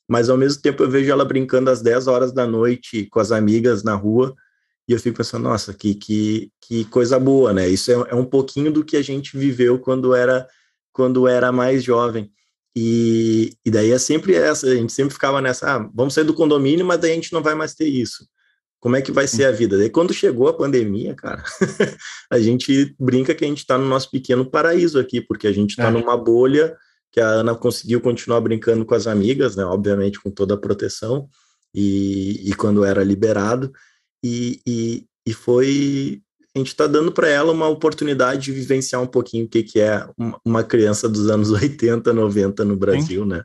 [0.07, 3.31] Mas ao mesmo tempo eu vejo ela brincando às 10 horas da noite com as
[3.31, 4.35] amigas na rua,
[4.87, 7.67] e eu fico pensando, nossa, que, que, que coisa boa, né?
[7.67, 10.47] Isso é, é um pouquinho do que a gente viveu quando era
[10.93, 12.31] quando era mais jovem.
[12.73, 16.33] E, e daí é sempre essa, a gente sempre ficava nessa, ah, vamos sair do
[16.33, 18.25] condomínio, mas daí a gente não vai mais ter isso.
[18.85, 19.79] Como é que vai ser a vida?
[19.79, 21.43] Daí quando chegou a pandemia, cara,
[22.29, 25.71] a gente brinca que a gente está no nosso pequeno paraíso aqui, porque a gente
[25.71, 25.89] está é.
[25.89, 26.77] numa bolha
[27.11, 29.65] que a Ana conseguiu continuar brincando com as amigas, né?
[29.65, 31.27] Obviamente com toda a proteção,
[31.73, 33.73] e, e quando era liberado,
[34.23, 36.21] e, e, e foi
[36.55, 39.79] a gente está dando para ela uma oportunidade de vivenciar um pouquinho o que, que
[39.79, 40.07] é
[40.45, 43.29] uma criança dos anos 80, 90 no Brasil, Sim.
[43.29, 43.41] né?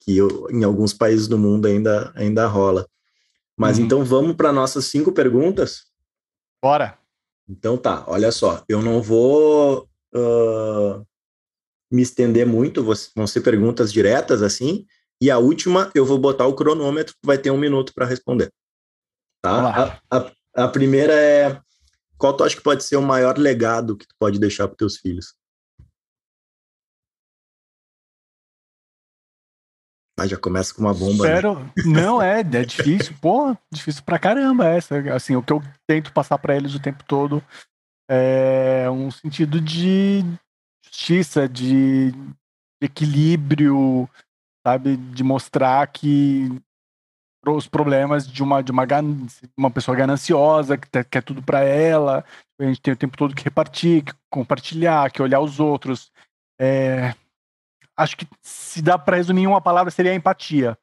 [0.00, 2.88] Que eu, em alguns países do mundo ainda, ainda rola.
[3.60, 3.84] Mas uhum.
[3.84, 5.84] então vamos para nossas cinco perguntas?
[6.62, 6.98] Bora!
[7.46, 11.06] Então tá, olha só, eu não vou uh,
[11.92, 12.82] me estender muito,
[13.14, 14.86] vão ser perguntas diretas assim,
[15.20, 18.50] e a última eu vou botar o cronômetro, vai ter um minuto para responder.
[19.42, 20.00] Tá?
[20.10, 20.32] A, a,
[20.64, 21.60] a primeira é
[22.16, 24.96] qual tu acha que pode ser o maior legado que tu pode deixar para teus
[24.96, 25.34] filhos?
[30.20, 31.24] Ah, já começa com uma bomba.
[31.24, 31.54] Sério?
[31.54, 31.72] Né?
[31.86, 33.14] Não, é, é difícil.
[33.22, 34.98] Pô, difícil pra caramba essa.
[35.14, 37.42] Assim, o que eu tento passar para eles o tempo todo
[38.10, 40.22] é um sentido de
[40.84, 42.12] justiça, de
[42.82, 44.06] equilíbrio,
[44.66, 44.98] sabe?
[44.98, 46.50] De mostrar que
[47.46, 48.86] os problemas de uma de uma,
[49.56, 52.22] uma pessoa gananciosa que quer tudo para ela.
[52.60, 56.12] A gente tem o tempo todo que repartir, que compartilhar, que olhar os outros.
[56.60, 57.14] É,
[58.00, 60.76] acho que se dá para resumir em uma palavra seria empatia.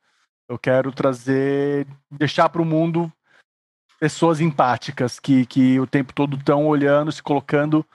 [0.48, 3.12] Eu quero trazer, deixar para o mundo
[4.00, 7.86] pessoas empáticas que, que o tempo todo estão olhando, se colocando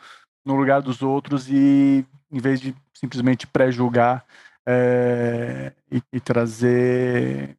[0.45, 4.27] no lugar dos outros e em vez de simplesmente pré-julgar
[4.67, 7.57] é, e, e trazer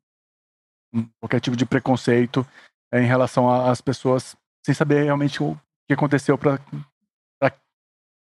[1.19, 2.45] qualquer tipo de preconceito
[2.91, 6.59] é, em relação às pessoas, sem saber realmente o que aconteceu para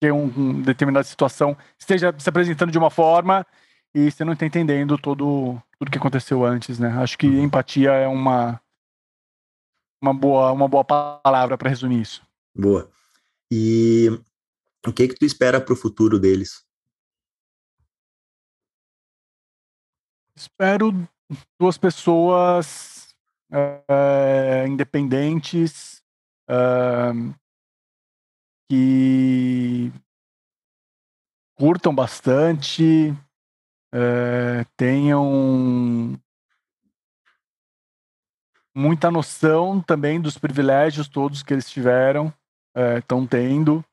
[0.01, 3.45] que um, uma determinada situação esteja se apresentando de uma forma
[3.93, 6.89] e você não está entendendo todo tudo que aconteceu antes, né?
[7.01, 7.43] Acho que uhum.
[7.43, 8.61] empatia é uma
[10.01, 12.21] uma boa uma boa palavra para resumir isso.
[12.55, 12.89] Boa.
[13.51, 14.09] E
[14.85, 16.63] o que que tu espera para o futuro deles?
[20.35, 20.93] Espero
[21.59, 23.15] duas pessoas
[23.51, 26.01] é, independentes
[26.49, 27.11] é,
[28.69, 29.48] que
[31.59, 33.13] curtam bastante,
[33.93, 36.17] é, tenham
[38.73, 42.33] muita noção também dos privilégios todos que eles tiveram,
[42.97, 43.83] estão tendo,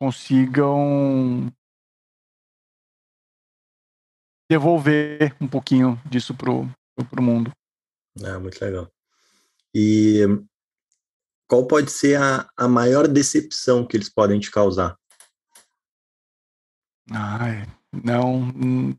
[0.00, 1.52] consigam
[4.50, 6.66] devolver um pouquinho disso pro,
[7.10, 7.52] pro mundo.
[8.22, 8.90] É, muito legal.
[9.74, 10.22] E
[11.48, 14.96] qual pode ser a, a maior decepção que eles podem te causar?
[17.10, 18.36] Ai, não.
[18.36, 18.96] Hum.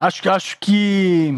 [0.00, 1.30] Acho que acho que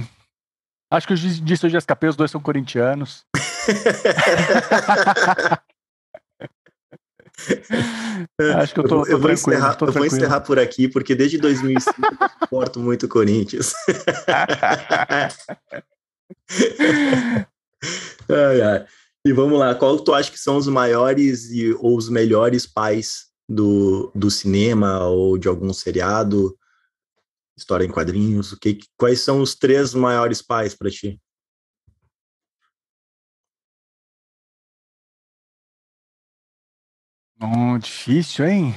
[0.90, 3.26] acho que eu disse hoje SKP, os dois são corintianos.
[8.56, 11.14] Acho que eu tô, eu, tô eu vou, encerrar, eu vou encerrar por aqui, porque
[11.14, 13.74] desde 2005 eu suporto muito Corinthians.
[18.28, 18.86] ai, ai.
[19.26, 23.26] E vamos lá, qual tu acha que são os maiores e, ou os melhores pais
[23.48, 26.56] do, do cinema ou de algum seriado,
[27.56, 28.52] história em quadrinhos?
[28.52, 31.18] O que, quais são os três maiores pais para ti?
[37.40, 38.74] Oh, difícil, hein?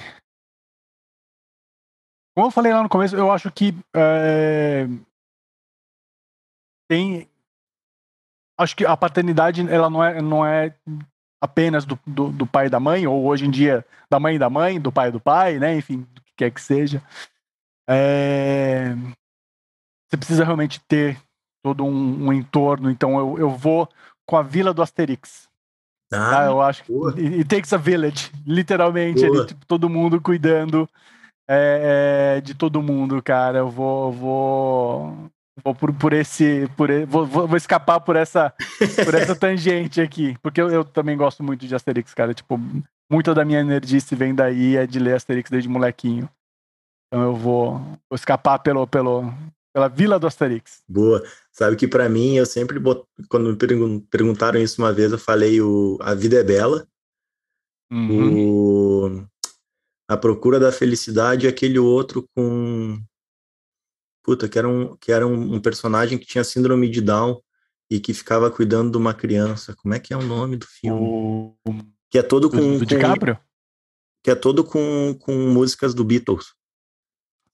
[2.34, 4.88] Como eu falei lá no começo, eu acho que é,
[6.88, 7.30] tem.
[8.58, 10.74] Acho que a paternidade ela não é, não é
[11.42, 14.40] apenas do, do, do, pai e da mãe, ou hoje em dia da mãe e
[14.40, 15.76] da mãe, do pai e do pai, né?
[15.78, 17.02] Enfim, do que quer que seja.
[17.90, 18.96] É,
[20.10, 21.18] você precisa realmente ter
[21.64, 22.90] todo um, um entorno.
[22.90, 23.88] Então eu, eu vou
[24.26, 25.48] com a vila do Asterix.
[26.12, 26.94] Ah, ah eu acho que.
[27.18, 30.90] It takes a village, literalmente, ali, tipo, todo mundo cuidando
[31.48, 33.60] é, é, de todo mundo, cara.
[33.60, 35.32] Eu vou, vou,
[35.64, 38.54] vou por, por esse, por vou, vou, escapar por essa,
[39.04, 42.34] por essa tangente aqui, porque eu, eu, também gosto muito de Asterix, cara.
[42.34, 42.60] Tipo,
[43.12, 46.30] muita da minha energia se vem daí é de ler Asterix desde molequinho.
[47.08, 49.24] Então eu vou, vou escapar pelo, pelo,
[49.74, 50.82] pela Vila do Asterix.
[50.88, 51.24] Boa.
[51.52, 53.04] Sabe que para mim eu sempre bot...
[53.30, 56.88] quando me perguntaram isso uma vez eu falei o A Vida é Bela.
[57.92, 58.50] Uhum.
[58.50, 59.28] O
[60.10, 63.00] a Procura da Felicidade e aquele outro com.
[64.28, 67.42] Puta, que era, um, que era um, um, personagem que tinha síndrome de Down
[67.90, 69.74] e que ficava cuidando de uma criança.
[69.74, 71.00] Como é que é o nome do filme?
[71.02, 71.56] O...
[72.12, 72.58] Que é todo com.
[72.58, 73.40] Do, do DiCaprio?
[74.22, 76.48] Que é todo com, com músicas do Beatles.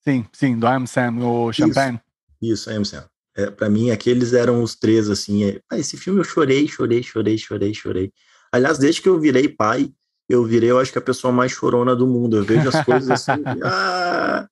[0.03, 2.01] Sim, sim, do I'm Sam, o Champagne.
[2.41, 3.05] Isso, I Am Sam.
[3.37, 5.43] É, para mim, aqueles eram os três, assim.
[5.43, 5.61] É...
[5.69, 8.11] Ah, esse filme eu chorei, chorei, chorei, chorei, chorei.
[8.51, 9.93] Aliás, desde que eu virei pai,
[10.27, 12.37] eu virei, eu acho que a pessoa mais chorona do mundo.
[12.37, 13.43] Eu vejo as coisas assim.
[13.63, 14.47] ah,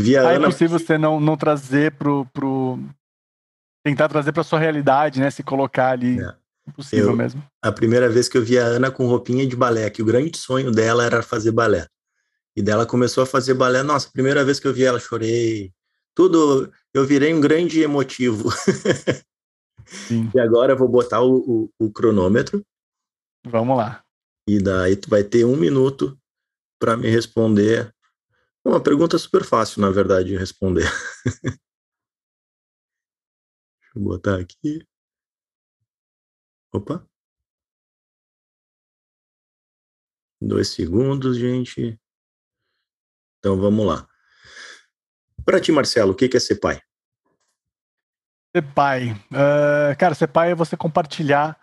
[0.00, 0.46] via ah, Ana...
[0.46, 2.78] É possível você não, não trazer pro, pro.
[3.84, 5.30] Tentar trazer para sua realidade, né?
[5.30, 6.20] Se colocar ali.
[6.20, 6.34] É.
[6.68, 7.42] Impossível eu, mesmo.
[7.62, 10.36] A primeira vez que eu vi a Ana com roupinha de balé, que o grande
[10.36, 11.86] sonho dela era fazer balé.
[12.56, 13.82] E dela começou a fazer balé.
[13.82, 15.72] Nossa, a primeira vez que eu vi ela, chorei.
[16.14, 18.50] Tudo, eu virei um grande emotivo.
[19.84, 20.30] Sim.
[20.34, 21.36] E agora eu vou botar o,
[21.78, 22.60] o, o cronômetro.
[23.46, 24.02] Vamos lá.
[24.48, 26.18] E daí tu vai ter um minuto
[26.80, 27.94] para me responder.
[28.66, 30.82] Uma pergunta super fácil, na verdade, de responder.
[33.78, 34.84] Deixa eu botar aqui.
[36.74, 37.08] Opa.
[40.42, 41.96] Dois segundos, gente.
[43.38, 44.08] Então vamos lá.
[45.44, 46.82] Para ti, Marcelo, o que é ser pai?
[48.52, 49.12] Ser pai.
[49.30, 51.56] Uh, cara, ser pai é você compartilhar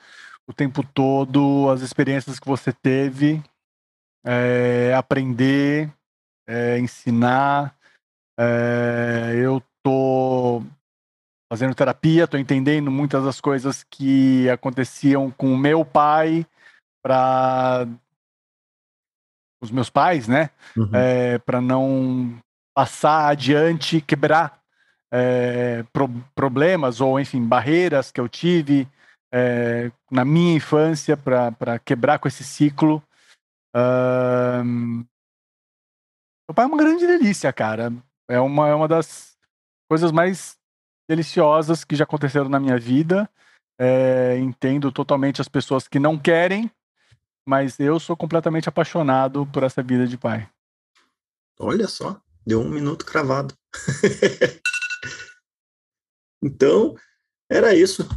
[0.47, 3.43] o tempo todo, as experiências que você teve,
[4.23, 5.93] é, aprender,
[6.47, 7.75] é, ensinar.
[8.39, 10.63] É, eu tô
[11.51, 16.45] fazendo terapia, tô entendendo muitas das coisas que aconteciam com o meu pai
[17.03, 17.87] para
[19.61, 20.49] os meus pais, né?
[20.75, 20.89] Uhum.
[20.93, 22.39] É, para não
[22.75, 24.59] passar adiante, quebrar
[25.13, 28.87] é, pro problemas ou, enfim, barreiras que eu tive
[29.31, 33.01] é, na minha infância para quebrar com esse ciclo.
[33.75, 35.05] Um,
[36.47, 37.93] meu pai é uma grande delícia, cara.
[38.27, 39.37] É uma, é uma das
[39.89, 40.57] coisas mais
[41.07, 43.29] deliciosas que já aconteceram na minha vida.
[43.79, 46.69] É, entendo totalmente as pessoas que não querem,
[47.45, 50.47] mas eu sou completamente apaixonado por essa vida de pai.
[51.59, 53.55] Olha só, deu um minuto cravado.
[56.41, 56.95] então,
[57.49, 58.07] era isso.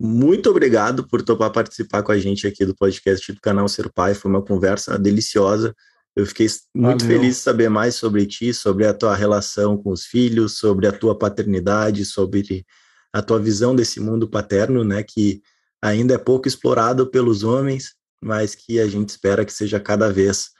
[0.00, 4.14] Muito obrigado por topar participar com a gente aqui do podcast do canal Ser Pai.
[4.14, 5.74] Foi uma conversa deliciosa.
[6.14, 7.18] Eu fiquei muito Valeu.
[7.18, 10.92] feliz de saber mais sobre ti, sobre a tua relação com os filhos, sobre a
[10.92, 12.66] tua paternidade, sobre
[13.12, 15.42] a tua visão desse mundo paterno, né, que
[15.82, 20.50] ainda é pouco explorado pelos homens, mas que a gente espera que seja cada vez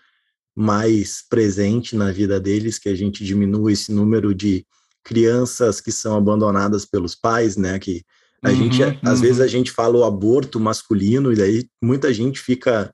[0.55, 4.67] mais presente na vida deles, que a gente diminua esse número de
[5.05, 8.03] crianças que são abandonadas pelos pais, né, que
[8.43, 8.99] a uhum, gente, uhum.
[9.05, 12.93] às vezes a gente fala o aborto masculino e daí muita gente fica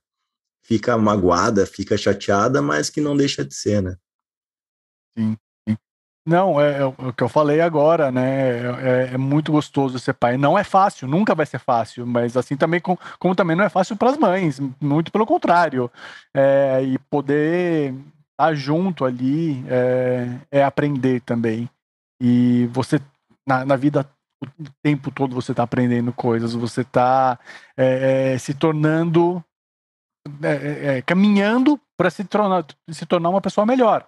[0.69, 3.97] fica magoada, fica chateada, mas que não deixa de ser, né?
[5.17, 5.35] Sim.
[6.27, 8.59] Não, é, é, o que eu falei agora, né?
[8.83, 10.37] É, é, muito gostoso ser pai.
[10.37, 13.69] Não é fácil, nunca vai ser fácil, mas assim também, como, como também não é
[13.69, 15.89] fácil para as mães, muito pelo contrário.
[16.31, 17.95] É, e poder
[18.31, 21.67] estar junto ali é, é aprender também.
[22.21, 23.01] E você,
[23.47, 24.07] na, na vida
[24.43, 27.39] o tempo todo você está aprendendo coisas, você está
[27.75, 29.43] é, é, se tornando,
[30.43, 34.07] é, é, é, caminhando para se tornar, se tornar uma pessoa melhor.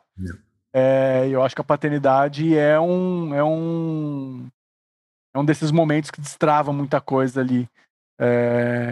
[0.73, 4.47] É, eu acho que a paternidade é um, é um,
[5.35, 7.67] é um desses momentos que destrava muita coisa ali.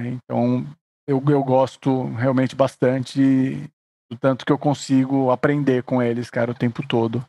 [0.08, 0.66] então,
[1.08, 3.64] eu, eu gosto realmente bastante
[4.12, 7.24] do tanto que eu consigo aprender com eles, cara, o tempo todo.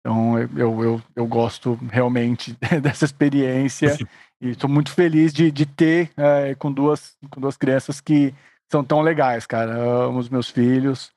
[0.00, 3.96] Então eu, eu, eu gosto realmente dessa experiência
[4.40, 8.34] e estou muito feliz de, de ter é, com, duas, com duas crianças que
[8.72, 9.74] são tão legais, cara.
[9.74, 11.12] Amo os meus filhos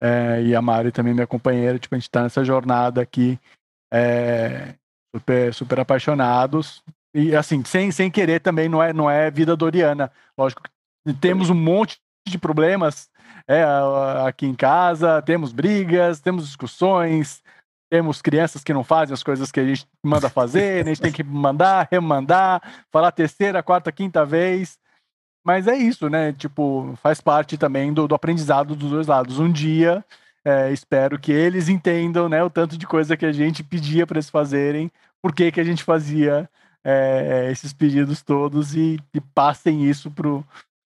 [0.00, 1.78] é, e a Mari também, minha companheira.
[1.78, 3.38] Tipo, a gente está nessa jornada aqui
[3.92, 4.74] é,
[5.14, 6.82] super, super apaixonados.
[7.12, 10.10] E assim, sem, sem querer também, não é, não é vida doriana.
[10.38, 13.10] Lógico que temos um monte de problemas
[13.46, 13.64] é,
[14.26, 17.42] aqui em casa, temos brigas, temos discussões,
[17.90, 21.12] temos crianças que não fazem as coisas que a gente manda fazer, a gente tem
[21.12, 24.78] que mandar, remandar, falar terceira, quarta, quinta vez.
[25.44, 26.32] Mas é isso, né?
[26.32, 29.38] Tipo, faz parte também do, do aprendizado dos dois lados.
[29.38, 30.02] Um dia
[30.44, 34.16] é, espero que eles entendam, né, o tanto de coisa que a gente pedia para
[34.18, 34.92] eles fazerem,
[35.22, 36.48] por que que a gente fazia
[36.84, 40.28] é, esses pedidos todos e, e passem isso para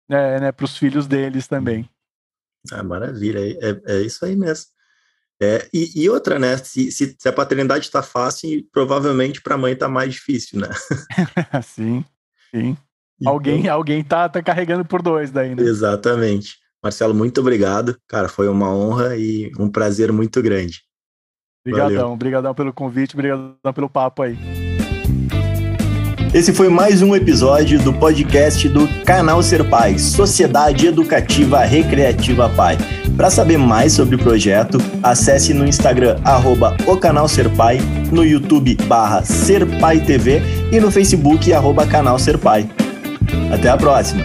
[0.08, 1.88] é, né, os filhos deles também.
[2.72, 4.72] Ah, maravilha, é, é, é isso aí mesmo.
[5.42, 6.56] É, e, e, outra, né?
[6.56, 10.68] Se, se, se a paternidade está fácil, provavelmente para a mãe está mais difícil, né?
[11.62, 12.04] sim,
[12.50, 12.78] sim.
[13.20, 15.62] Então, alguém alguém tá, tá carregando por dois daí, né?
[15.62, 16.56] Exatamente.
[16.82, 17.96] Marcelo, muito obrigado.
[18.06, 20.82] Cara, foi uma honra e um prazer muito grande.
[21.66, 24.36] Obrigadão, obrigadão pelo convite, obrigadão pelo papo aí.
[26.34, 32.76] Esse foi mais um episódio do podcast do Canal Ser Pai, Sociedade Educativa Recreativa Pai.
[33.16, 37.78] Para saber mais sobre o projeto, acesse no Instagram arroba o Canal Ser Pai,
[38.12, 40.42] no YouTube barra Ser Pai TV
[40.72, 42.68] e no Facebook arroba Canal Ser Pai.
[43.52, 44.24] Até a próxima!